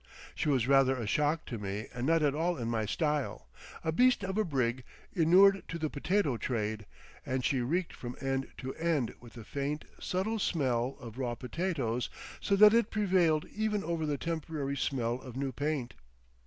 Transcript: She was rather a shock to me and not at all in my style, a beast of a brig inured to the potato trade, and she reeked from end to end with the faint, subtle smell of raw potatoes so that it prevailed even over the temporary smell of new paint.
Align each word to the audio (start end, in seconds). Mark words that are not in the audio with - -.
She 0.33 0.49
was 0.49 0.67
rather 0.67 0.95
a 0.95 1.05
shock 1.05 1.45
to 1.45 1.59
me 1.59 1.85
and 1.93 2.07
not 2.07 2.23
at 2.23 2.33
all 2.33 2.57
in 2.57 2.67
my 2.69 2.87
style, 2.87 3.47
a 3.83 3.91
beast 3.91 4.23
of 4.23 4.35
a 4.35 4.43
brig 4.43 4.83
inured 5.13 5.61
to 5.67 5.77
the 5.77 5.91
potato 5.91 6.37
trade, 6.37 6.87
and 7.23 7.45
she 7.45 7.61
reeked 7.61 7.93
from 7.93 8.15
end 8.19 8.47
to 8.57 8.73
end 8.77 9.13
with 9.19 9.33
the 9.33 9.43
faint, 9.43 9.85
subtle 9.99 10.39
smell 10.39 10.97
of 10.99 11.19
raw 11.19 11.35
potatoes 11.35 12.09
so 12.39 12.55
that 12.55 12.73
it 12.73 12.89
prevailed 12.89 13.45
even 13.53 13.83
over 13.83 14.07
the 14.07 14.17
temporary 14.17 14.75
smell 14.75 15.21
of 15.21 15.37
new 15.37 15.51
paint. 15.51 15.93